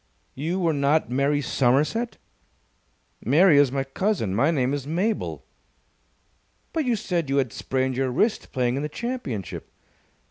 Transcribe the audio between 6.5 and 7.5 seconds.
"But you said you